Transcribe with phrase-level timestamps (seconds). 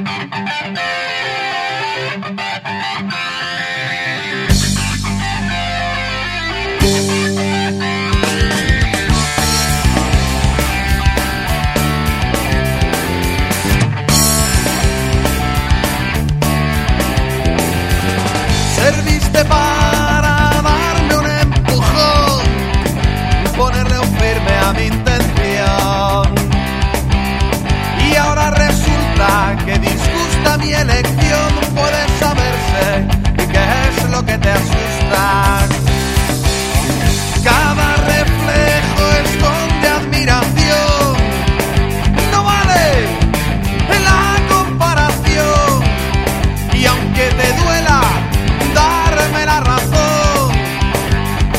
[0.00, 0.78] Thank
[7.12, 7.17] you.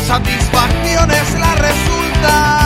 [0.10, 2.59] satisfacciones la resulta.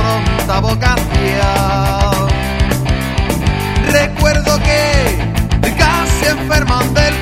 [0.00, 1.00] pronta vocación.
[3.90, 7.14] Recuerdo que casi enferman del